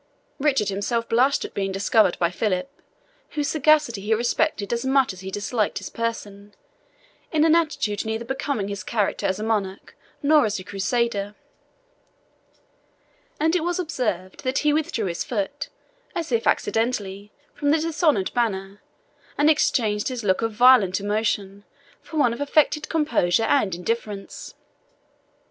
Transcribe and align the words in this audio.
Richard 0.39 0.69
himself 0.69 1.07
blushed 1.07 1.45
at 1.45 1.53
being 1.53 1.71
discovered 1.71 2.17
by 2.17 2.31
Philip, 2.31 2.67
whose 3.37 3.49
sagacity 3.49 4.01
he 4.01 4.15
respected 4.15 4.73
as 4.73 4.83
much 4.83 5.13
as 5.13 5.19
he 5.19 5.29
disliked 5.29 5.77
his 5.77 5.91
person, 5.91 6.55
in 7.31 7.43
an 7.45 7.53
attitude 7.53 8.03
neither 8.03 8.25
becoming 8.25 8.67
his 8.67 8.83
character 8.83 9.27
as 9.27 9.37
a 9.37 9.43
monarch, 9.43 9.95
nor 10.23 10.47
as 10.47 10.57
a 10.57 10.63
Crusader; 10.63 11.35
and 13.39 13.55
it 13.55 13.63
was 13.63 13.77
observed 13.77 14.43
that 14.43 14.57
he 14.65 14.73
withdrew 14.73 15.05
his 15.05 15.23
foot, 15.23 15.69
as 16.15 16.31
if 16.31 16.47
accidentally, 16.47 17.31
from 17.53 17.69
the 17.69 17.77
dishonoured 17.77 18.33
banner, 18.33 18.81
and 19.37 19.51
exchanged 19.51 20.07
his 20.07 20.23
look 20.23 20.41
of 20.41 20.51
violent 20.51 20.99
emotion 20.99 21.63
for 22.01 22.17
one 22.17 22.33
of 22.33 22.41
affected 22.41 22.89
composure 22.89 23.43
and 23.43 23.75
indifference. 23.75 24.55